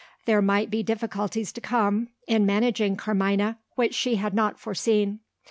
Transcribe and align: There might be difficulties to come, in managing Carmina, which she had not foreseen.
There 0.25 0.41
might 0.41 0.71
be 0.71 0.81
difficulties 0.81 1.51
to 1.51 1.61
come, 1.61 2.07
in 2.25 2.43
managing 2.43 2.95
Carmina, 2.95 3.59
which 3.75 3.93
she 3.93 4.15
had 4.15 4.33
not 4.33 4.59
foreseen. 4.59 5.19